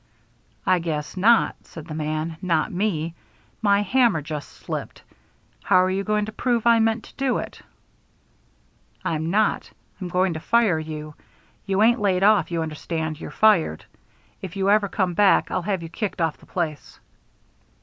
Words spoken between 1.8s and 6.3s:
the man. "Not me. My hammer just slipped. How're you going